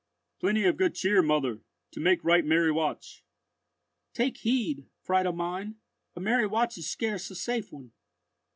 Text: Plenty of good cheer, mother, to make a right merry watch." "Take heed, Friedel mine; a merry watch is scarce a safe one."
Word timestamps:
Plenty 0.39 0.65
of 0.65 0.77
good 0.77 0.95
cheer, 0.95 1.21
mother, 1.21 1.61
to 1.91 1.99
make 1.99 2.23
a 2.23 2.23
right 2.23 2.43
merry 2.43 2.71
watch." 2.71 3.23
"Take 4.15 4.37
heed, 4.37 4.87
Friedel 5.03 5.33
mine; 5.33 5.75
a 6.15 6.19
merry 6.19 6.47
watch 6.47 6.75
is 6.79 6.89
scarce 6.89 7.29
a 7.29 7.35
safe 7.35 7.71
one." 7.71 7.91